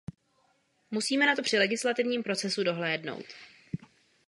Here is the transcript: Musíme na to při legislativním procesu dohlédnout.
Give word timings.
Musíme 0.91 1.25
na 1.25 1.35
to 1.35 1.41
při 1.41 1.57
legislativním 1.57 2.23
procesu 2.23 2.63
dohlédnout. 2.63 3.25